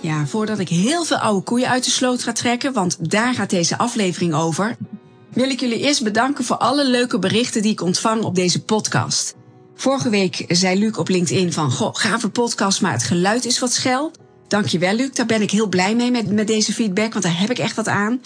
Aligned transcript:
Ja, 0.00 0.26
voordat 0.26 0.58
ik 0.58 0.68
heel 0.68 1.04
veel 1.04 1.16
oude 1.16 1.44
koeien 1.44 1.68
uit 1.68 1.84
de 1.84 1.90
sloot 1.90 2.22
ga 2.22 2.32
trekken, 2.32 2.72
want 2.72 3.10
daar 3.10 3.34
gaat 3.34 3.50
deze 3.50 3.78
aflevering 3.78 4.34
over, 4.34 4.76
wil 5.32 5.50
ik 5.50 5.60
jullie 5.60 5.78
eerst 5.78 6.02
bedanken 6.02 6.44
voor 6.44 6.56
alle 6.56 6.86
leuke 6.86 7.18
berichten 7.18 7.62
die 7.62 7.72
ik 7.72 7.80
ontvang 7.80 8.22
op 8.22 8.34
deze 8.34 8.62
podcast. 8.62 9.34
Vorige 9.74 10.08
week 10.08 10.44
zei 10.48 10.78
Luc 10.78 10.96
op 10.96 11.08
LinkedIn 11.08 11.52
van, 11.52 11.70
goh, 11.70 11.94
gave 11.94 12.28
podcast, 12.28 12.80
maar 12.80 12.92
het 12.92 13.02
geluid 13.02 13.44
is 13.44 13.58
wat 13.58 13.72
schel. 13.72 14.12
Dankjewel, 14.48 14.94
Luc. 14.94 15.10
Daar 15.12 15.26
ben 15.26 15.42
ik 15.42 15.50
heel 15.50 15.68
blij 15.68 15.94
mee 15.94 16.10
met, 16.10 16.32
met 16.32 16.46
deze 16.46 16.72
feedback, 16.72 17.12
want 17.12 17.24
daar 17.24 17.40
heb 17.40 17.50
ik 17.50 17.58
echt 17.58 17.76
wat 17.76 17.88
aan. 17.88 18.22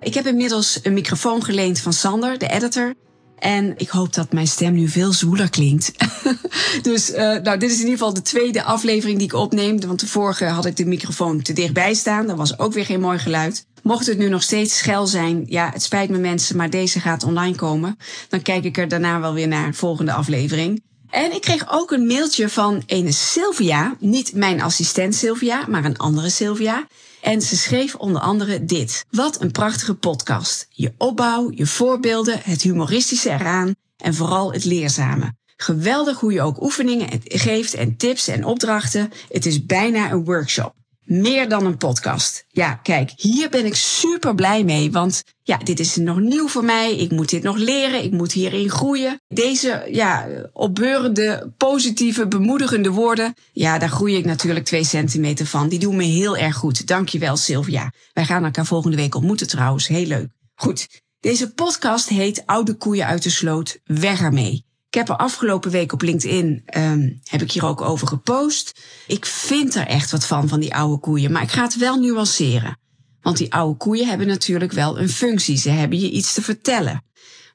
Ik 0.00 0.14
heb 0.14 0.26
inmiddels 0.26 0.78
een 0.82 0.92
microfoon 0.92 1.44
geleend 1.44 1.80
van 1.80 1.92
Sander, 1.92 2.38
de 2.38 2.48
editor. 2.48 2.94
En 3.38 3.74
ik 3.76 3.88
hoop 3.88 4.14
dat 4.14 4.32
mijn 4.32 4.46
stem 4.46 4.72
nu 4.72 4.88
veel 4.88 5.12
zwoeler 5.12 5.50
klinkt. 5.50 5.92
dus 6.82 7.10
uh, 7.10 7.16
nou, 7.16 7.58
dit 7.58 7.70
is 7.70 7.76
in 7.76 7.84
ieder 7.84 7.98
geval 7.98 8.14
de 8.14 8.22
tweede 8.22 8.62
aflevering 8.62 9.18
die 9.18 9.26
ik 9.26 9.34
opneem. 9.34 9.80
Want 9.80 10.00
de 10.00 10.06
vorige 10.06 10.44
had 10.44 10.66
ik 10.66 10.76
de 10.76 10.86
microfoon 10.86 11.42
te 11.42 11.52
dichtbij 11.52 11.94
staan. 11.94 12.26
Dat 12.26 12.36
was 12.36 12.58
ook 12.58 12.72
weer 12.72 12.84
geen 12.84 13.00
mooi 13.00 13.18
geluid. 13.18 13.66
Mocht 13.82 14.06
het 14.06 14.18
nu 14.18 14.28
nog 14.28 14.42
steeds 14.42 14.78
schel 14.78 15.06
zijn, 15.06 15.44
ja, 15.46 15.70
het 15.72 15.82
spijt 15.82 16.10
me 16.10 16.18
mensen, 16.18 16.56
maar 16.56 16.70
deze 16.70 17.00
gaat 17.00 17.24
online 17.24 17.56
komen. 17.56 17.98
Dan 18.28 18.42
kijk 18.42 18.64
ik 18.64 18.78
er 18.78 18.88
daarna 18.88 19.20
wel 19.20 19.34
weer 19.34 19.48
naar, 19.48 19.74
volgende 19.74 20.12
aflevering. 20.12 20.82
En 21.10 21.34
ik 21.34 21.40
kreeg 21.40 21.72
ook 21.72 21.90
een 21.90 22.06
mailtje 22.06 22.48
van 22.48 22.82
ene 22.86 23.12
Sylvia. 23.12 23.96
Niet 23.98 24.34
mijn 24.34 24.60
assistent 24.60 25.14
Sylvia, 25.14 25.64
maar 25.68 25.84
een 25.84 25.96
andere 25.96 26.30
Sylvia. 26.30 26.86
En 27.20 27.42
ze 27.42 27.56
schreef 27.56 27.94
onder 27.94 28.20
andere 28.20 28.64
dit. 28.64 29.04
Wat 29.10 29.40
een 29.40 29.52
prachtige 29.52 29.94
podcast. 29.94 30.66
Je 30.70 30.94
opbouw, 30.98 31.50
je 31.54 31.66
voorbeelden, 31.66 32.40
het 32.42 32.62
humoristische 32.62 33.30
eraan 33.30 33.74
en 33.96 34.14
vooral 34.14 34.52
het 34.52 34.64
leerzame. 34.64 35.34
Geweldig 35.56 36.20
hoe 36.20 36.32
je 36.32 36.42
ook 36.42 36.62
oefeningen 36.62 37.08
geeft 37.24 37.74
en 37.74 37.96
tips 37.96 38.28
en 38.28 38.44
opdrachten. 38.44 39.12
Het 39.28 39.46
is 39.46 39.66
bijna 39.66 40.10
een 40.10 40.24
workshop. 40.24 40.74
Meer 41.06 41.48
dan 41.48 41.66
een 41.66 41.76
podcast. 41.76 42.44
Ja, 42.48 42.74
kijk, 42.74 43.12
hier 43.16 43.50
ben 43.50 43.66
ik 43.66 43.74
super 43.74 44.34
blij 44.34 44.64
mee, 44.64 44.92
want 44.92 45.22
ja, 45.42 45.56
dit 45.56 45.80
is 45.80 45.96
nog 45.96 46.20
nieuw 46.20 46.48
voor 46.48 46.64
mij. 46.64 46.96
Ik 46.96 47.10
moet 47.10 47.30
dit 47.30 47.42
nog 47.42 47.56
leren. 47.56 48.04
Ik 48.04 48.12
moet 48.12 48.32
hierin 48.32 48.70
groeien. 48.70 49.20
Deze, 49.28 49.86
ja, 49.90 50.26
opbeurende, 50.52 51.52
positieve, 51.56 52.26
bemoedigende 52.26 52.90
woorden. 52.90 53.34
Ja, 53.52 53.78
daar 53.78 53.88
groei 53.88 54.16
ik 54.16 54.24
natuurlijk 54.24 54.64
twee 54.64 54.84
centimeter 54.84 55.46
van. 55.46 55.68
Die 55.68 55.78
doen 55.78 55.96
me 55.96 56.04
heel 56.04 56.36
erg 56.36 56.56
goed. 56.56 56.86
Dankjewel, 56.86 57.36
Sylvia. 57.36 57.92
Wij 58.12 58.24
gaan 58.24 58.44
elkaar 58.44 58.66
volgende 58.66 58.96
week 58.96 59.14
ontmoeten 59.14 59.48
trouwens. 59.48 59.86
Heel 59.88 60.06
leuk. 60.06 60.28
Goed. 60.54 60.88
Deze 61.20 61.52
podcast 61.52 62.08
heet 62.08 62.42
Oude 62.46 62.74
koeien 62.74 63.06
uit 63.06 63.22
de 63.22 63.30
sloot. 63.30 63.78
Weg 63.84 64.20
ermee. 64.20 64.65
Ik 64.96 65.06
heb 65.06 65.18
er 65.18 65.24
afgelopen 65.24 65.70
week 65.70 65.92
op 65.92 66.02
LinkedIn, 66.02 66.62
um, 66.76 67.20
heb 67.24 67.42
ik 67.42 67.52
hier 67.52 67.64
ook 67.64 67.80
over 67.80 68.06
gepost. 68.06 68.80
Ik 69.06 69.26
vind 69.26 69.74
er 69.74 69.86
echt 69.86 70.10
wat 70.10 70.26
van, 70.26 70.48
van 70.48 70.60
die 70.60 70.74
oude 70.74 71.00
koeien. 71.00 71.32
Maar 71.32 71.42
ik 71.42 71.50
ga 71.50 71.62
het 71.62 71.76
wel 71.76 71.96
nuanceren. 71.96 72.78
Want 73.20 73.36
die 73.36 73.52
oude 73.52 73.76
koeien 73.76 74.06
hebben 74.06 74.26
natuurlijk 74.26 74.72
wel 74.72 74.98
een 74.98 75.08
functie. 75.08 75.56
Ze 75.56 75.70
hebben 75.70 76.00
je 76.00 76.10
iets 76.10 76.34
te 76.34 76.42
vertellen. 76.42 77.04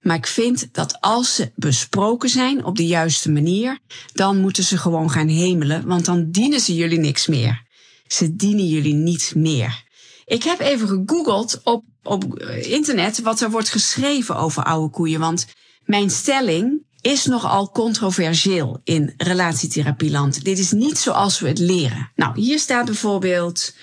Maar 0.02 0.16
ik 0.16 0.28
vind 0.28 0.68
dat 0.72 1.02
als 1.02 1.36
ze 1.36 1.52
besproken 1.56 2.30
zijn 2.30 2.66
op 2.66 2.76
de 2.76 2.88
juiste 2.88 3.32
manier, 3.32 3.80
dan 4.14 4.38
moeten 4.38 4.64
ze 4.64 4.78
gewoon 4.78 5.10
gaan 5.10 5.28
hemelen, 5.28 5.88
want 5.88 6.06
dan 6.06 6.32
dienen 6.32 6.60
ze 6.60 6.76
jullie 6.76 7.00
niks 7.00 7.28
meer. 7.28 7.66
Ze 8.08 8.36
dienen 8.36 8.68
jullie 8.68 8.94
niet 8.94 9.34
meer. 9.36 9.84
Ik 10.26 10.44
heb 10.44 10.60
even 10.60 10.88
gegoogeld 10.88 11.62
op, 11.64 11.84
op 12.04 12.40
internet 12.62 13.22
wat 13.22 13.42
er 13.42 13.52
wordt 13.52 13.70
geschreven 13.70 14.36
over 14.36 14.64
oude 14.64 14.90
koeien, 14.90 15.20
want 15.20 15.46
mijn 15.86 16.10
stelling 16.10 16.90
is 17.02 17.26
nogal 17.26 17.72
controversieel 17.72 18.82
in 18.84 19.14
relatietherapieland. 19.18 20.44
Dit 20.44 20.60
is 20.60 20.72
niet 20.72 20.98
zoals 20.98 21.40
we 21.40 21.48
het 21.48 21.60
leren. 21.60 22.12
Nou, 22.16 22.40
hier 22.40 22.60
staat 22.60 22.86
bijvoorbeeld 22.86 23.74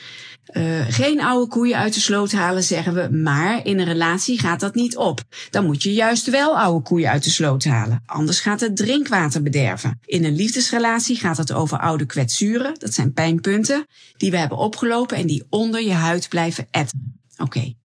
uh, 0.52 0.84
geen 0.88 1.20
oude 1.20 1.48
koeien 1.48 1.76
uit 1.76 1.94
de 1.94 2.00
sloot 2.00 2.32
halen, 2.32 2.62
zeggen 2.62 2.94
we, 2.94 3.16
maar 3.16 3.66
in 3.66 3.78
een 3.78 3.86
relatie 3.86 4.38
gaat 4.38 4.60
dat 4.60 4.74
niet 4.74 4.96
op. 4.96 5.20
Dan 5.50 5.66
moet 5.66 5.82
je 5.82 5.92
juist 5.92 6.30
wel 6.30 6.58
oude 6.58 6.82
koeien 6.82 7.10
uit 7.10 7.24
de 7.24 7.30
sloot 7.30 7.64
halen, 7.64 8.02
anders 8.06 8.40
gaat 8.40 8.60
het 8.60 8.76
drinkwater 8.76 9.42
bederven. 9.42 9.98
In 10.04 10.24
een 10.24 10.34
liefdesrelatie 10.34 11.16
gaat 11.16 11.36
het 11.36 11.52
over 11.52 11.78
oude 11.78 12.06
kwetsuren, 12.06 12.74
dat 12.78 12.94
zijn 12.94 13.12
pijnpunten, 13.12 13.86
die 14.16 14.30
we 14.30 14.36
hebben 14.36 14.58
opgelopen 14.58 15.16
en 15.16 15.26
die 15.26 15.46
onder 15.50 15.82
je 15.82 15.92
huid 15.92 16.28
blijven 16.28 16.66
etteren. 16.70 17.20
Oké. 17.32 17.42
Okay. 17.42 17.76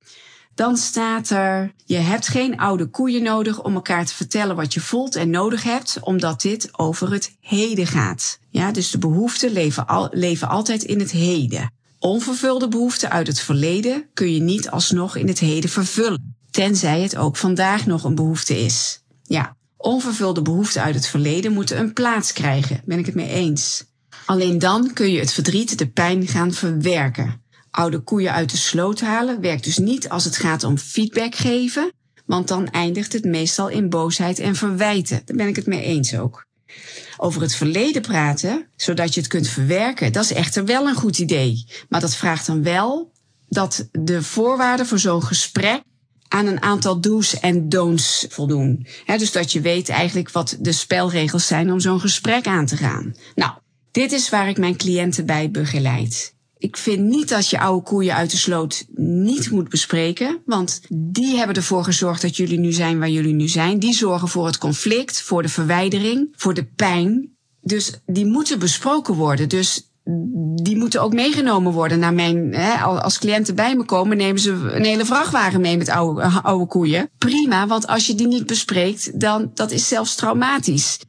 Dan 0.56 0.78
staat 0.78 1.30
er, 1.30 1.74
je 1.86 1.98
hebt 1.98 2.28
geen 2.28 2.58
oude 2.58 2.86
koeien 2.86 3.24
nodig 3.24 3.64
om 3.64 3.74
elkaar 3.76 4.06
te 4.06 4.16
vertellen 4.16 4.56
wat 4.56 4.74
je 4.74 4.80
voelt 4.80 5.16
en 5.16 5.30
nodig 5.30 5.64
hebt, 5.64 5.98
omdat 6.02 6.42
dit 6.42 6.70
over 6.72 7.12
het 7.12 7.36
heden 7.40 7.88
gaat. 7.88 8.40
Ja, 8.50 8.72
dus 8.72 8.92
de 8.92 8.98
behoeften 8.98 9.52
leven, 9.52 9.88
al, 9.88 10.08
leven 10.12 10.50
altijd 10.50 10.84
in 10.84 11.00
het 11.00 11.12
heden. 11.12 11.72
Onvervulde 12.00 12.68
behoeften 12.68 13.10
uit 13.10 13.28
het 13.28 13.40
verleden 13.40 14.06
kun 14.14 14.34
je 14.34 14.42
niet 14.42 14.70
alsnog 14.70 15.16
in 15.16 15.28
het 15.28 15.40
heden 15.40 15.70
vervullen, 15.70 16.36
tenzij 16.52 17.02
het 17.02 17.16
ook 17.16 17.38
vandaag 17.38 17.86
nog 17.86 18.04
een 18.04 18.16
behoefte 18.16 18.60
is. 18.60 19.04
Ja, 19.24 19.56
onvervulde 19.78 20.42
behoeften 20.42 20.82
uit 20.82 20.96
het 20.96 21.08
verleden 21.08 21.54
moeten 21.54 21.80
een 21.80 21.94
plaats 21.94 22.34
krijgen, 22.34 22.82
ben 22.86 23.00
ik 23.00 23.06
het 23.06 23.16
mee 23.16 23.30
eens. 23.30 23.86
Alleen 24.26 24.60
dan 24.60 24.94
kun 24.94 25.12
je 25.12 25.20
het 25.20 25.34
verdriet, 25.34 25.78
de 25.78 25.88
pijn 25.88 26.28
gaan 26.28 26.52
verwerken. 26.52 27.43
Oude 27.74 28.00
koeien 28.00 28.34
uit 28.34 28.52
de 28.52 28.58
sloot 28.58 29.02
halen 29.02 29.42
werkt 29.42 29.64
dus 29.64 29.78
niet 29.78 30.10
als 30.10 30.24
het 30.24 30.38
gaat 30.38 30.64
om 30.64 30.78
feedback 30.78 31.36
geven, 31.36 31.92
want 32.26 32.48
dan 32.48 32.70
eindigt 32.70 33.14
het 33.14 33.24
meestal 33.24 33.70
in 33.70 33.90
boosheid 33.90 34.40
en 34.40 34.56
verwijten. 34.56 35.22
Daar 35.26 35.38
ben 35.38 35.48
ik 35.48 35.56
het 35.56 35.66
mee 35.66 35.84
eens 35.84 36.18
ook 36.18 36.46
over 37.18 37.42
het 37.42 37.56
verleden 37.56 38.02
praten, 38.02 38.68
zodat 38.76 39.14
je 39.14 39.20
het 39.20 39.30
kunt 39.30 39.48
verwerken, 39.48 40.12
dat 40.12 40.24
is 40.24 40.34
echter 40.34 40.66
wel 40.66 40.88
een 40.88 40.96
goed 40.96 41.20
idee. 41.20 41.66
Maar 41.90 42.02
dat 42.02 42.16
vraagt 42.16 42.46
dan 42.46 42.64
wel 42.64 43.12
dat 43.50 43.88
de 43.92 44.24
voorwaarden 44.24 44.86
voor 44.86 45.00
zo'n 45.00 45.24
gesprek 45.24 45.82
aan 46.28 46.46
een 46.46 46.62
aantal 46.62 47.00
do's 47.00 47.40
en 47.40 47.70
don'ts 47.70 48.26
voldoen. 48.30 48.88
dus 49.18 49.32
dat 49.32 49.52
je 49.52 49.62
weet 49.62 49.90
eigenlijk 49.90 50.32
wat 50.32 50.58
de 50.60 50.72
spelregels 50.72 51.48
zijn 51.48 51.72
om 51.72 51.80
zo'n 51.80 52.00
gesprek 52.00 52.48
aan 52.48 52.66
te 52.66 52.78
gaan. 52.78 53.16
Nou, 53.36 53.52
dit 53.92 54.12
is 54.12 54.30
waar 54.30 54.50
ik 54.50 54.58
mijn 54.58 54.78
cliënten 54.78 55.26
bij 55.26 55.52
begeleid 55.52 56.34
ik 56.64 56.78
vind 56.78 57.00
niet 57.00 57.30
dat 57.30 57.50
je 57.50 57.60
oude 57.60 57.84
koeien 57.84 58.16
uit 58.16 58.32
de 58.32 58.38
sloot 58.38 58.86
niet 58.96 59.52
moet 59.52 59.70
bespreken. 59.70 60.42
Want 60.46 60.82
die 60.90 61.38
hebben 61.38 61.56
ervoor 61.56 61.84
gezorgd 61.84 62.22
dat 62.22 62.38
jullie 62.38 62.60
nu 62.60 62.72
zijn 62.72 63.00
waar 63.00 63.10
jullie 63.10 63.34
nu 63.34 63.48
zijn. 63.48 63.80
Die 63.80 63.94
zorgen 63.94 64.28
voor 64.28 64.46
het 64.46 64.58
conflict, 64.58 65.22
voor 65.22 65.42
de 65.42 65.50
verwijdering, 65.50 66.34
voor 66.36 66.54
de 66.54 66.66
pijn. 66.66 67.36
Dus 67.62 68.02
die 68.06 68.26
moeten 68.26 68.60
besproken 68.60 69.14
worden. 69.14 69.50
Dus 69.50 69.92
die 70.64 70.78
moeten 70.78 71.02
ook 71.02 71.14
meegenomen 71.14 71.72
worden 71.72 72.00
naar 72.00 72.14
mijn. 72.14 72.54
Hè, 72.54 72.74
als 72.78 73.20
cliënten 73.20 73.56
bij 73.56 73.76
me 73.76 73.84
komen, 73.84 74.18
nemen 74.18 74.42
ze 74.42 74.52
een 74.52 74.86
hele 74.86 75.06
vrachtwagen 75.06 75.62
mee 75.62 75.78
met 75.78 75.90
oude, 75.90 76.22
oude 76.44 76.66
koeien. 76.66 77.10
Prima, 77.18 77.68
want 77.68 77.88
als 77.88 78.08
je 78.08 78.16
die 78.16 78.28
niet 78.28 78.46
bespreekt, 78.46 79.20
dan 79.20 79.52
dat 79.54 79.72
is 79.72 79.88
zelfs 79.88 80.16
traumatisch 80.16 81.00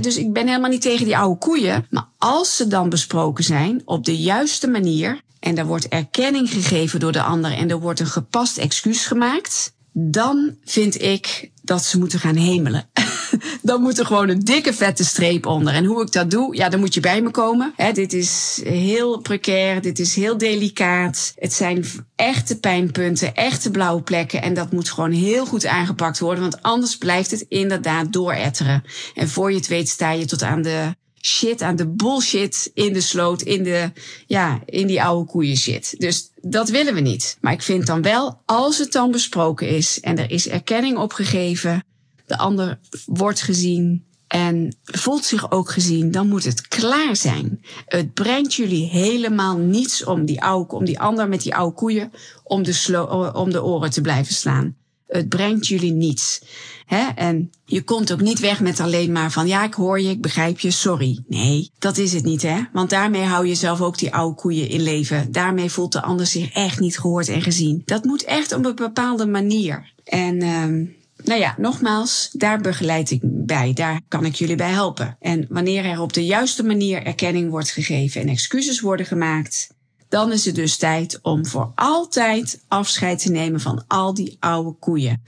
dus 0.00 0.16
ik 0.16 0.32
ben 0.32 0.46
helemaal 0.46 0.70
niet 0.70 0.80
tegen 0.80 1.04
die 1.04 1.16
oude 1.16 1.38
koeien. 1.38 1.86
Maar 1.90 2.08
als 2.18 2.56
ze 2.56 2.66
dan 2.66 2.88
besproken 2.88 3.44
zijn 3.44 3.82
op 3.84 4.04
de 4.04 4.16
juiste 4.16 4.68
manier 4.68 5.20
en 5.40 5.58
er 5.58 5.66
wordt 5.66 5.88
erkenning 5.88 6.50
gegeven 6.50 7.00
door 7.00 7.12
de 7.12 7.22
ander 7.22 7.52
en 7.52 7.70
er 7.70 7.80
wordt 7.80 8.00
een 8.00 8.06
gepast 8.06 8.58
excuus 8.58 9.06
gemaakt, 9.06 9.74
dan 9.92 10.56
vind 10.64 11.02
ik 11.02 11.50
dat 11.62 11.84
ze 11.84 11.98
moeten 11.98 12.18
gaan 12.18 12.36
hemelen. 12.36 12.88
dan 13.62 13.82
moet 13.82 13.98
er 13.98 14.06
gewoon 14.06 14.28
een 14.28 14.44
dikke 14.44 14.72
vette 14.72 15.04
streep 15.04 15.46
onder. 15.46 15.74
En 15.74 15.84
hoe 15.84 16.02
ik 16.02 16.12
dat 16.12 16.30
doe, 16.30 16.56
ja, 16.56 16.68
dan 16.68 16.80
moet 16.80 16.94
je 16.94 17.00
bij 17.00 17.22
me 17.22 17.30
komen. 17.30 17.74
Dit 17.92 18.12
is 18.12 18.60
heel 18.64 19.18
precair, 19.18 19.82
dit 19.82 19.98
is 19.98 20.14
heel 20.14 20.38
delicaat. 20.38 21.32
Het 21.38 21.52
zijn 21.52 21.84
echte 22.16 22.58
pijnpunten, 22.58 23.34
echte 23.34 23.70
blauwe 23.70 24.02
plekken. 24.02 24.42
En 24.42 24.54
dat 24.54 24.72
moet 24.72 24.90
gewoon 24.90 25.12
heel 25.12 25.46
goed 25.46 25.66
aangepakt 25.66 26.18
worden, 26.18 26.42
want 26.42 26.62
anders 26.62 26.98
blijft 26.98 27.30
het 27.30 27.44
inderdaad 27.48 28.12
dooretteren. 28.12 28.84
En 29.14 29.28
voor 29.28 29.50
je 29.50 29.56
het 29.56 29.66
weet 29.66 29.88
sta 29.88 30.10
je 30.10 30.24
tot 30.24 30.42
aan 30.42 30.62
de 30.62 30.94
shit, 31.24 31.62
aan 31.62 31.76
de 31.76 31.86
bullshit 31.86 32.70
in 32.74 32.92
de 32.92 33.00
sloot, 33.00 33.42
in, 33.42 33.62
de, 33.62 33.92
ja, 34.26 34.60
in 34.66 34.86
die 34.86 35.02
oude 35.02 35.30
koeien 35.30 35.56
shit. 35.56 35.94
Dus 35.98 36.30
dat 36.40 36.68
willen 36.68 36.94
we 36.94 37.00
niet. 37.00 37.36
Maar 37.40 37.52
ik 37.52 37.62
vind 37.62 37.86
dan 37.86 38.02
wel, 38.02 38.40
als 38.44 38.78
het 38.78 38.92
dan 38.92 39.10
besproken 39.10 39.68
is 39.68 40.00
en 40.00 40.18
er 40.18 40.30
is 40.30 40.48
erkenning 40.48 40.98
opgegeven, 40.98 41.84
de 42.26 42.38
ander 42.38 42.78
wordt 43.06 43.40
gezien 43.40 44.04
en 44.26 44.76
voelt 44.84 45.24
zich 45.24 45.50
ook 45.50 45.70
gezien, 45.70 46.10
dan 46.10 46.28
moet 46.28 46.44
het 46.44 46.68
klaar 46.68 47.16
zijn. 47.16 47.64
Het 47.86 48.14
brengt 48.14 48.54
jullie 48.54 48.88
helemaal 48.88 49.56
niets 49.56 50.04
om 50.04 50.24
die, 50.24 50.42
oude, 50.42 50.74
om 50.74 50.84
die 50.84 51.00
ander 51.00 51.28
met 51.28 51.42
die 51.42 51.54
oude 51.54 51.74
koeien 51.74 52.12
om 52.44 52.62
de, 52.62 53.32
om 53.34 53.50
de 53.50 53.64
oren 53.64 53.90
te 53.90 54.00
blijven 54.00 54.34
slaan. 54.34 54.76
Het 55.06 55.28
brengt 55.28 55.66
jullie 55.66 55.92
niets. 55.92 56.42
Hè? 56.86 57.08
En 57.14 57.50
je 57.64 57.82
komt 57.82 58.12
ook 58.12 58.20
niet 58.20 58.40
weg 58.40 58.60
met 58.60 58.80
alleen 58.80 59.12
maar 59.12 59.32
van 59.32 59.46
ja, 59.46 59.64
ik 59.64 59.74
hoor 59.74 60.00
je, 60.00 60.08
ik 60.08 60.22
begrijp 60.22 60.60
je, 60.60 60.70
sorry. 60.70 61.24
Nee, 61.26 61.70
dat 61.78 61.96
is 61.96 62.12
het 62.12 62.24
niet, 62.24 62.42
hè? 62.42 62.60
Want 62.72 62.90
daarmee 62.90 63.22
hou 63.22 63.46
je 63.46 63.54
zelf 63.54 63.80
ook 63.80 63.98
die 63.98 64.14
oude 64.14 64.36
koeien 64.36 64.68
in 64.68 64.82
leven. 64.82 65.32
Daarmee 65.32 65.70
voelt 65.70 65.92
de 65.92 66.02
ander 66.02 66.26
zich 66.26 66.52
echt 66.52 66.80
niet 66.80 66.98
gehoord 66.98 67.28
en 67.28 67.42
gezien. 67.42 67.82
Dat 67.84 68.04
moet 68.04 68.24
echt 68.24 68.52
op 68.52 68.64
een 68.64 68.74
bepaalde 68.74 69.26
manier. 69.26 69.92
En 70.04 70.42
um, 70.42 70.96
nou 71.24 71.40
ja, 71.40 71.54
nogmaals, 71.58 72.28
daar 72.32 72.60
begeleid 72.60 73.10
ik 73.10 73.20
bij. 73.22 73.72
Daar 73.72 74.00
kan 74.08 74.24
ik 74.24 74.34
jullie 74.34 74.56
bij 74.56 74.70
helpen. 74.70 75.16
En 75.20 75.46
wanneer 75.48 75.84
er 75.84 76.00
op 76.00 76.12
de 76.12 76.24
juiste 76.24 76.64
manier 76.64 77.02
erkenning 77.02 77.50
wordt 77.50 77.70
gegeven 77.70 78.20
en 78.20 78.28
excuses 78.28 78.80
worden 78.80 79.06
gemaakt, 79.06 79.68
dan 80.08 80.32
is 80.32 80.44
het 80.44 80.54
dus 80.54 80.76
tijd 80.76 81.18
om 81.22 81.46
voor 81.46 81.72
altijd 81.74 82.64
afscheid 82.68 83.22
te 83.22 83.30
nemen 83.30 83.60
van 83.60 83.84
al 83.86 84.14
die 84.14 84.36
oude 84.40 84.76
koeien. 84.78 85.22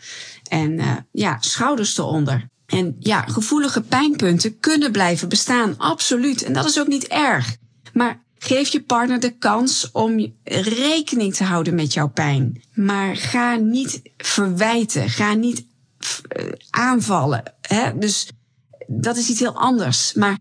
En 0.49 0.73
uh, 0.73 0.93
ja, 1.13 1.37
schouders 1.41 1.99
eronder. 1.99 2.49
En 2.67 2.97
ja, 2.99 3.21
gevoelige 3.21 3.83
pijnpunten 3.83 4.61
kunnen 4.61 4.93
blijven 4.93 5.29
bestaan, 5.29 5.75
absoluut. 5.79 6.43
En 6.43 6.53
dat 6.53 6.65
is 6.65 6.81
ook 6.81 6.87
niet 6.87 7.07
erg. 7.07 7.57
Maar 7.93 8.23
geef 8.39 8.69
je 8.69 8.83
partner 8.83 9.21
de 9.21 9.39
kans 9.39 9.91
om 9.93 10.35
rekening 10.45 11.35
te 11.35 11.45
houden 11.45 11.75
met 11.75 11.93
jouw 11.93 12.09
pijn. 12.09 12.63
Maar 12.75 13.17
ga 13.17 13.57
niet 13.57 14.03
verwijten, 14.17 15.09
ga 15.09 15.35
niet 15.35 15.67
aanvallen. 16.71 17.43
Hè? 17.61 17.99
Dus 17.99 18.31
dat 18.87 19.17
is 19.17 19.29
iets 19.29 19.41
heel 19.41 19.57
anders. 19.57 20.13
Maar 20.15 20.39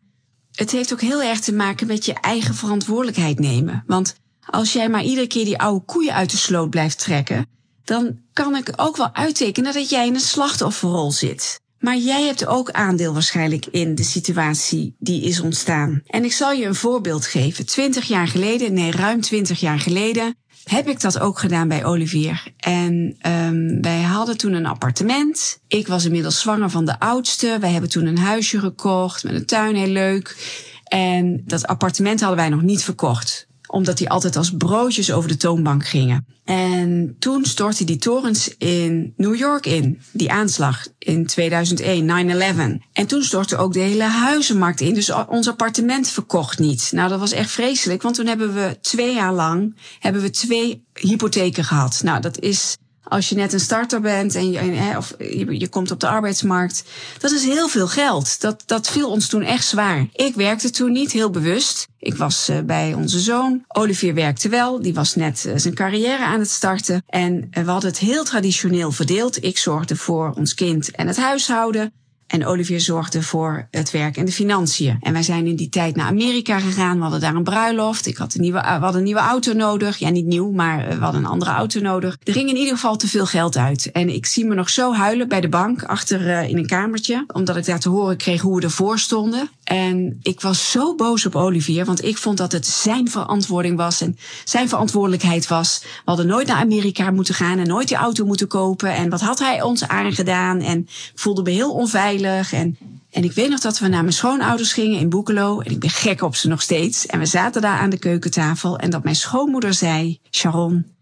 het 0.52 0.72
heeft 0.72 0.94
ook 0.94 1.02
heel 1.02 1.22
erg 1.22 1.40
te 1.40 1.54
maken 1.54 1.88
met 1.88 2.06
je 2.06 2.14
eigen 2.14 2.56
verantwoordelijkheid 2.56 3.40
nemen. 3.40 3.84
Want 3.88 4.16
als 4.50 4.74
jij 4.74 4.90
maar 4.90 5.04
iedere 5.04 5.28
keer 5.28 5.46
die 5.46 5.60
oude 5.60 5.86
koeien 5.86 6.14
uit 6.14 6.32
de 6.32 6.38
sloot 6.38 6.70
blijft 6.70 7.00
trekken, 7.00 7.46
dan 7.84 8.20
kan 8.34 8.56
ik 8.56 8.74
ook 8.76 8.98
wel 8.98 9.14
uittekenen 9.14 9.74
dat 9.74 9.90
jij 9.90 10.08
in 10.08 10.14
een 10.14 10.20
slachtofferrol 10.20 11.12
zit. 11.12 11.64
Maar 11.80 11.98
jij 11.98 12.24
hebt 12.24 12.46
ook 12.46 12.72
aandeel 12.72 13.14
waarschijnlijk 13.14 13.66
in 13.66 13.96
de 13.96 14.04
situatie 14.04 14.96
die 15.00 15.22
is 15.24 15.40
ontstaan. 15.40 16.02
En 16.06 16.24
ik 16.24 16.32
zal 16.32 16.52
je 16.52 16.66
een 16.66 16.76
voorbeeld 16.76 17.26
geven. 17.26 17.66
Twintig 17.66 18.06
jaar 18.06 18.28
geleden, 18.28 18.74
nee, 18.74 18.92
ruim 18.92 19.22
twintig 19.22 19.60
jaar 19.60 19.80
geleden, 19.80 20.36
heb 20.66 20.88
ik 20.88 21.02
dat 21.02 21.20
ook 21.20 21.40
gedaan 21.40 21.68
bij 21.68 21.86
Olivier. 21.86 22.44
En 22.58 23.18
um, 23.28 23.82
wij 23.82 24.02
hadden 24.02 24.38
toen 24.38 24.54
een 24.54 24.66
appartement. 24.66 25.60
Ik 25.68 25.88
was 25.88 26.06
inmiddels 26.06 26.40
zwanger 26.40 26.70
van 26.70 26.86
de 26.86 27.00
oudste. 27.00 27.58
Wij 27.60 27.72
hebben 27.72 27.90
toen 27.90 28.06
een 28.06 28.18
huisje 28.18 28.60
gekocht 28.60 29.24
met 29.24 29.34
een 29.34 29.46
tuin, 29.46 29.76
heel 29.76 29.88
leuk. 29.88 30.38
En 30.84 31.42
dat 31.46 31.68
appartement 31.68 32.20
hadden 32.20 32.40
wij 32.40 32.50
nog 32.50 32.62
niet 32.62 32.84
verkocht 32.84 33.48
omdat 33.76 33.98
die 33.98 34.10
altijd 34.10 34.36
als 34.36 34.52
broodjes 34.58 35.12
over 35.12 35.30
de 35.30 35.38
toonbank 35.38 35.88
gingen. 35.88 36.26
En 36.44 37.16
toen 37.20 37.46
stortte 37.46 37.84
die 37.84 37.98
torens 37.98 38.58
in 38.58 39.14
New 39.18 39.36
York 39.36 39.66
in, 39.66 40.02
die 40.12 40.32
aanslag 40.32 40.88
in 41.00 41.26
2001, 41.26 42.80
9-11. 42.80 42.86
En 42.94 43.08
toen 43.08 43.24
stortte 43.24 43.58
ook 43.58 43.74
de 43.74 43.80
hele 43.80 44.04
huizenmarkt 44.04 44.82
in, 44.82 44.94
dus 44.94 45.12
ons 45.28 45.48
appartement 45.48 46.10
verkocht 46.10 46.60
niet. 46.60 46.90
Nou, 46.92 47.10
dat 47.10 47.20
was 47.20 47.32
echt 47.32 47.52
vreselijk, 47.52 48.02
want 48.02 48.16
toen 48.16 48.28
hebben 48.28 48.54
we 48.54 48.78
twee 48.82 49.14
jaar 49.14 49.34
lang 49.34 49.76
hebben 50.00 50.22
we 50.22 50.30
twee 50.30 50.86
hypotheken 50.94 51.64
gehad. 51.64 52.02
Nou, 52.04 52.22
dat 52.22 52.40
is 52.40 52.78
als 53.08 53.30
je 53.30 53.36
net 53.36 53.54
een 53.54 53.60
starter 53.60 54.02
bent 54.02 54.36
en 54.36 54.52
je, 54.52 54.94
of 54.98 55.14
je, 55.18 55.60
je, 55.60 55.68
komt 55.68 55.92
op 55.92 56.00
de 56.00 56.08
arbeidsmarkt. 56.08 56.84
Dat 57.20 57.32
is 57.32 57.44
heel 57.44 57.68
veel 57.68 57.88
geld. 57.88 58.42
Dat, 58.42 58.64
dat 58.66 58.90
viel 58.90 59.10
ons 59.10 59.28
toen 59.28 59.42
echt 59.42 59.66
zwaar. 59.66 60.08
Ik 60.14 60.36
werkte 60.36 60.70
toen 60.70 60.92
niet, 60.92 61.12
heel 61.12 61.30
bewust. 61.30 61.88
Ik 62.00 62.16
was 62.16 62.50
uh, 62.50 62.60
bij 62.60 62.94
onze 62.94 63.20
zoon. 63.20 63.64
Olivier 63.68 64.14
werkte 64.14 64.50
wel. 64.50 64.82
Die 64.82 64.94
was 64.94 65.16
net 65.16 65.44
uh, 65.48 65.54
zijn 65.56 65.74
carrière 65.74 66.26
aan 66.26 66.40
het 66.40 66.50
starten. 66.50 67.04
En 67.08 67.34
uh, 67.34 67.64
we 67.64 67.72
hadden 67.72 67.90
het 67.90 68.00
heel 68.00 68.24
traditioneel 68.24 68.92
verdeeld. 68.92 69.44
Ik 69.44 69.58
zorgde 69.58 69.96
voor 69.96 70.34
ons 70.38 70.54
kind 70.54 70.92
en 70.92 71.08
het 71.08 71.18
huishouden. 71.18 71.94
En 72.28 72.46
Olivier 72.46 72.80
zorgde 72.80 73.22
voor 73.22 73.68
het 73.72 73.92
werk 73.92 74.18
en 74.18 74.26
de 74.26 74.32
financiën. 74.32 74.98
En 75.02 75.14
wij 75.14 75.24
zijn 75.24 75.46
in 75.46 75.56
die 75.56 75.70
tijd 75.70 75.96
naar 75.96 76.08
Amerika 76.08 76.60
gegaan. 76.60 76.96
We 76.96 77.02
hadden 77.02 77.20
daar 77.20 77.36
een 77.36 77.44
bruiloft. 77.44 78.06
Ik 78.06 78.18
had 78.18 78.34
een 78.34 78.42
nieuwe, 78.42 78.60
we 78.62 78.68
hadden 78.68 78.96
een 78.96 79.04
nieuwe 79.04 79.20
auto 79.20 79.54
nodig. 79.54 79.98
Ja, 79.98 80.10
niet 80.10 80.26
nieuw, 80.26 80.52
maar 80.52 80.88
we 80.88 81.04
hadden 81.04 81.24
een 81.24 81.30
andere 81.30 81.52
auto 81.52 81.80
nodig. 81.80 82.18
Er 82.24 82.34
ging 82.34 82.50
in 82.50 82.56
ieder 82.56 82.74
geval 82.74 82.96
te 82.96 83.08
veel 83.08 83.26
geld 83.26 83.58
uit. 83.58 83.92
En 83.92 84.10
ik 84.10 84.26
zie 84.26 84.46
me 84.46 84.56
nog 84.56 84.70
zo 84.70 84.94
huilen 84.94 85.28
bij 85.28 85.42
de 85.42 85.50
bank 85.50 85.84
achter 85.84 86.22
uh, 86.22 86.50
in 86.50 86.58
een 86.58 86.68
kamertje. 86.68 87.24
Omdat 87.34 87.56
ik 87.56 87.66
daar 87.66 87.80
te 87.80 87.90
horen 87.90 88.18
kreeg 88.18 88.42
hoe 88.42 88.56
we 88.58 88.64
ervoor 88.64 89.00
stonden. 89.00 89.50
En 89.66 90.20
ik 90.22 90.42
was 90.42 90.72
zo 90.72 90.96
boos 90.96 91.26
op 91.26 91.36
Olivier, 91.36 91.86
want 91.86 92.04
ik 92.04 92.18
vond 92.18 92.38
dat 92.38 92.52
het 92.52 92.68
zijn 92.68 93.10
verantwoording 93.10 93.78
was 93.78 94.02
en 94.02 94.18
zijn 94.44 94.70
verantwoordelijkheid 94.70 95.48
was. 95.48 95.80
We 95.84 95.88
hadden 96.06 96.28
nooit 96.28 96.48
naar 96.48 96.58
Amerika 96.58 97.12
moeten 97.12 97.34
gaan 97.34 97.60
en 97.60 97.68
nooit 97.68 97.88
die 97.88 97.98
auto 97.98 98.26
moeten 98.26 98.48
kopen. 98.48 98.94
En 98.94 99.10
wat 99.10 99.22
had 99.22 99.40
hij 99.40 99.62
ons 99.62 99.88
aangedaan? 99.88 100.60
En 100.60 100.80
ik 100.80 101.12
voelde 101.20 101.42
me 101.42 101.50
heel 101.50 101.74
onveilig. 101.74 102.54
En, 102.54 102.78
en 103.12 103.24
ik 103.24 103.32
weet 103.32 103.50
nog 103.50 103.60
dat 103.60 103.80
we 103.80 103.88
naar 103.88 104.02
mijn 104.02 104.14
schoonouders 104.14 104.74
gingen 104.74 105.00
in 105.00 105.10
Boekelo. 105.10 105.60
En 105.60 105.72
ik 105.72 105.80
ben 105.80 105.90
gek 105.90 106.22
op 106.22 106.36
ze 106.36 106.48
nog 106.48 106.62
steeds. 106.62 107.06
En 107.06 107.20
we 107.20 107.26
zaten 107.26 107.62
daar 107.62 107.80
aan 107.80 107.90
de 107.90 108.00
keukentafel 108.00 108.78
en 108.78 108.90
dat 108.90 109.04
mijn 109.04 109.16
schoonmoeder 109.16 109.74
zei, 109.74 110.20
Sharon, 110.32 110.95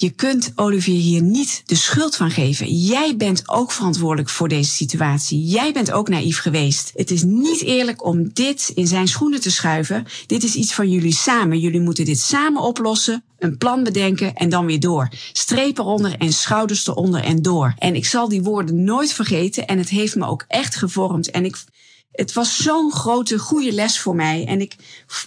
je 0.00 0.10
kunt 0.10 0.52
Olivier 0.54 1.00
hier 1.00 1.22
niet 1.22 1.62
de 1.64 1.74
schuld 1.74 2.16
van 2.16 2.30
geven. 2.30 2.66
Jij 2.66 3.16
bent 3.16 3.48
ook 3.48 3.72
verantwoordelijk 3.72 4.28
voor 4.28 4.48
deze 4.48 4.70
situatie. 4.70 5.44
Jij 5.44 5.72
bent 5.72 5.92
ook 5.92 6.08
naïef 6.08 6.38
geweest. 6.38 6.90
Het 6.94 7.10
is 7.10 7.22
niet 7.22 7.62
eerlijk 7.62 8.04
om 8.04 8.32
dit 8.32 8.72
in 8.74 8.86
zijn 8.86 9.08
schoenen 9.08 9.40
te 9.40 9.50
schuiven. 9.50 10.06
Dit 10.26 10.42
is 10.42 10.54
iets 10.54 10.74
van 10.74 10.90
jullie 10.90 11.14
samen. 11.14 11.58
Jullie 11.58 11.80
moeten 11.80 12.04
dit 12.04 12.18
samen 12.18 12.62
oplossen, 12.62 13.24
een 13.38 13.58
plan 13.58 13.82
bedenken 13.82 14.34
en 14.34 14.48
dan 14.48 14.66
weer 14.66 14.80
door. 14.80 15.08
Strepen 15.32 15.84
eronder 15.84 16.16
en 16.18 16.32
schouders 16.32 16.86
eronder 16.86 17.22
en 17.22 17.42
door. 17.42 17.74
En 17.78 17.94
ik 17.94 18.06
zal 18.06 18.28
die 18.28 18.42
woorden 18.42 18.84
nooit 18.84 19.12
vergeten 19.12 19.66
en 19.66 19.78
het 19.78 19.88
heeft 19.88 20.16
me 20.16 20.26
ook 20.26 20.44
echt 20.48 20.76
gevormd. 20.76 21.30
En 21.30 21.44
ik, 21.44 21.64
het 22.12 22.32
was 22.32 22.62
zo'n 22.62 22.92
grote, 22.92 23.38
goede 23.38 23.72
les 23.72 23.98
voor 23.98 24.14
mij. 24.14 24.46
En 24.46 24.60
ik, 24.60 24.76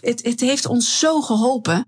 het, 0.01 0.23
het 0.23 0.39
heeft 0.39 0.65
ons 0.65 0.99
zo 0.99 1.21
geholpen 1.21 1.87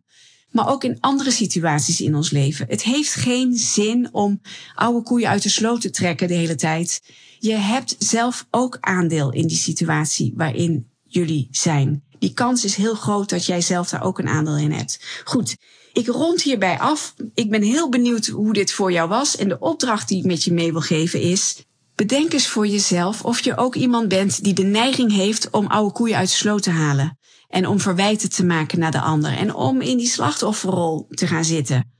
maar 0.56 0.70
ook 0.70 0.84
in 0.84 0.98
andere 1.00 1.32
situaties 1.32 2.02
in 2.02 2.16
ons 2.16 2.32
leven. 2.32 2.66
Het 2.70 2.84
heeft 2.84 3.14
geen 3.14 3.58
zin 3.58 4.10
om 4.12 4.42
oude 4.76 5.04
koeien 5.04 5.30
uit 5.30 5.44
de 5.44 5.50
sloot 5.50 5.82
te 5.82 5.90
trekken 5.90 6.28
de 6.28 6.34
hele 6.34 6.56
tijd. 6.56 7.02
Je 7.40 7.54
hebt 7.54 7.96
zelf 8.00 8.48
ook 8.52 8.78
aandeel 8.80 9.32
in 9.32 9.48
die 9.48 9.58
situatie 9.58 10.34
waarin 10.36 10.88
jullie 11.04 11.48
zijn. 11.52 12.04
Die 12.20 12.34
kans 12.34 12.64
is 12.64 12.76
heel 12.76 12.96
groot 12.96 13.30
dat 13.30 13.46
jij 13.46 13.62
zelf 13.62 13.90
daar 13.90 14.04
ook 14.04 14.20
een 14.20 14.28
aandeel 14.28 14.58
in 14.58 14.72
hebt. 14.72 15.22
Goed, 15.24 15.58
ik 15.94 16.08
rond 16.08 16.42
hierbij 16.42 16.80
af. 16.80 17.16
Ik 17.34 17.50
ben 17.50 17.62
heel 17.62 17.90
benieuwd 17.90 18.26
hoe 18.26 18.54
dit 18.54 18.72
voor 18.72 18.92
jou 18.92 19.10
was. 19.10 19.38
En 19.38 19.48
de 19.48 19.60
opdracht 19.60 20.08
die 20.08 20.18
ik 20.18 20.26
met 20.26 20.44
je 20.44 20.54
mee 20.54 20.72
wil 20.72 20.82
geven 20.82 21.22
is. 21.22 21.65
Bedenk 21.96 22.34
eens 22.34 22.48
voor 22.48 22.68
jezelf 22.68 23.24
of 23.24 23.40
je 23.40 23.58
ook 23.58 23.76
iemand 23.76 24.08
bent 24.08 24.44
die 24.44 24.54
de 24.54 24.64
neiging 24.64 25.12
heeft 25.12 25.50
om 25.50 25.68
oude 25.68 25.94
koeien 25.94 26.18
uit 26.18 26.30
de 26.30 26.36
sloot 26.36 26.64
te 26.64 26.70
halen. 26.70 27.18
En 27.48 27.68
om 27.68 27.80
verwijten 27.80 28.30
te 28.30 28.46
maken 28.46 28.80
naar 28.80 28.92
de 28.92 29.00
ander. 29.00 29.38
En 29.38 29.54
om 29.54 29.82
in 29.82 29.98
die 29.98 30.08
slachtofferrol 30.08 31.08
te 31.10 31.28
gaan 31.28 31.46
zitten. 31.46 31.92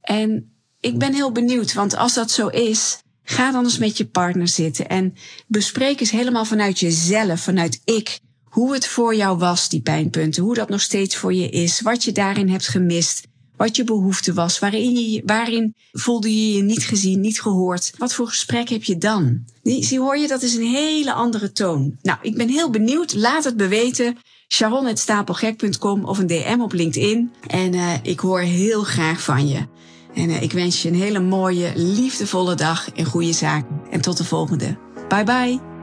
En 0.00 0.56
ik 0.80 0.98
ben 0.98 1.14
heel 1.14 1.32
benieuwd, 1.32 1.72
want 1.72 1.96
als 1.96 2.14
dat 2.14 2.30
zo 2.30 2.46
is, 2.46 2.98
ga 3.22 3.52
dan 3.52 3.64
eens 3.64 3.78
met 3.78 3.96
je 3.96 4.06
partner 4.06 4.48
zitten. 4.48 4.88
En 4.88 5.14
bespreek 5.46 6.00
eens 6.00 6.10
helemaal 6.10 6.44
vanuit 6.44 6.78
jezelf, 6.78 7.40
vanuit 7.40 7.80
ik, 7.84 8.20
hoe 8.44 8.72
het 8.72 8.86
voor 8.86 9.14
jou 9.14 9.38
was, 9.38 9.68
die 9.68 9.82
pijnpunten. 9.82 10.42
Hoe 10.42 10.54
dat 10.54 10.68
nog 10.68 10.80
steeds 10.80 11.16
voor 11.16 11.34
je 11.34 11.48
is. 11.48 11.80
Wat 11.80 12.04
je 12.04 12.12
daarin 12.12 12.48
hebt 12.48 12.68
gemist. 12.68 13.26
Wat 13.56 13.76
je 13.76 13.84
behoefte 13.84 14.32
was. 14.32 14.58
Waarin, 14.58 15.10
je, 15.10 15.22
waarin 15.24 15.74
voelde 15.92 16.46
je 16.48 16.56
je 16.56 16.62
niet 16.62 16.84
gezien, 16.84 17.20
niet 17.20 17.40
gehoord. 17.40 17.92
Wat 17.98 18.14
voor 18.14 18.28
gesprek 18.28 18.68
heb 18.68 18.84
je 18.84 18.98
dan? 18.98 19.44
Zie, 19.62 20.00
hoor 20.00 20.18
je, 20.18 20.28
dat 20.28 20.42
is 20.42 20.54
een 20.54 20.66
hele 20.66 21.12
andere 21.12 21.52
toon. 21.52 21.96
Nou, 22.02 22.18
ik 22.22 22.36
ben 22.36 22.48
heel 22.48 22.70
benieuwd. 22.70 23.14
Laat 23.14 23.44
het 23.44 23.56
me 23.56 23.68
weten 23.68 24.16
sharon.stapelgek.com 24.48 26.04
of 26.04 26.18
een 26.18 26.26
DM 26.26 26.60
op 26.60 26.72
LinkedIn. 26.72 27.32
En 27.46 27.74
uh, 27.74 27.92
ik 28.02 28.20
hoor 28.20 28.40
heel 28.40 28.82
graag 28.82 29.22
van 29.22 29.48
je. 29.48 29.66
En 30.14 30.30
uh, 30.30 30.42
ik 30.42 30.52
wens 30.52 30.82
je 30.82 30.88
een 30.88 30.94
hele 30.94 31.20
mooie, 31.20 31.72
liefdevolle 31.74 32.54
dag 32.54 32.92
en 32.92 33.04
goede 33.04 33.32
zaken. 33.32 33.80
En 33.90 34.00
tot 34.00 34.16
de 34.16 34.24
volgende. 34.24 34.76
Bye 35.08 35.24
bye. 35.24 35.75